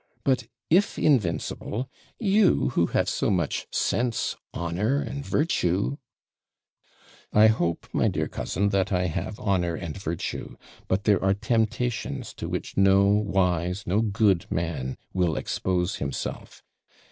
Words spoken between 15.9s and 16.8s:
himself.